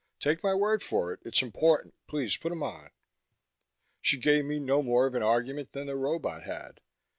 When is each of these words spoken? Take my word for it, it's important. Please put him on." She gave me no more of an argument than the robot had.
Take 0.19 0.41
my 0.41 0.55
word 0.55 0.81
for 0.81 1.13
it, 1.13 1.19
it's 1.23 1.43
important. 1.43 1.93
Please 2.07 2.35
put 2.35 2.51
him 2.51 2.63
on." 2.63 2.89
She 4.01 4.17
gave 4.17 4.45
me 4.45 4.57
no 4.59 4.81
more 4.81 5.05
of 5.05 5.13
an 5.13 5.21
argument 5.21 5.73
than 5.73 5.85
the 5.85 5.95
robot 5.95 6.41
had. 6.41 6.79